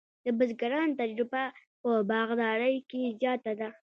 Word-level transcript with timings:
د 0.25 0.25
بزګرانو 0.37 0.97
تجربه 1.01 1.43
په 1.81 1.89
باغدارۍ 2.09 2.75
کې 2.89 3.01
زیاته 3.19 3.51
ده. 3.59 3.67